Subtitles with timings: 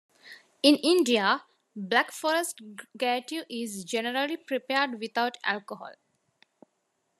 [0.63, 1.43] In India,
[1.75, 2.59] Black Forest
[2.97, 5.91] gateau is generally prepared without alcohol.